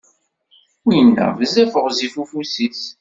[0.85, 2.81] Winna, bezzaf ɣezzif ufus-is.